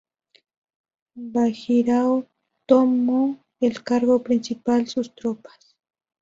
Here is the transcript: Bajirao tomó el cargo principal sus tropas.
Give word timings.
Bajirao 1.13 2.25
tomó 2.65 3.37
el 3.59 3.83
cargo 3.83 4.23
principal 4.23 4.87
sus 4.87 5.13
tropas. 5.13 5.75